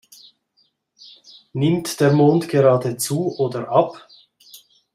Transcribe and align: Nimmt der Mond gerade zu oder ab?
Nimmt 1.53 1.99
der 1.99 2.11
Mond 2.11 2.49
gerade 2.49 2.97
zu 2.97 3.37
oder 3.37 3.69
ab? 3.69 4.07